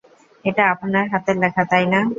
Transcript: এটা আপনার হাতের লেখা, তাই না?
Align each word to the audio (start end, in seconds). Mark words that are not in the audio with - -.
এটা 0.45 0.63
আপনার 0.73 1.05
হাতের 1.13 1.37
লেখা, 1.43 1.63
তাই 1.71 1.85
না? 1.93 2.01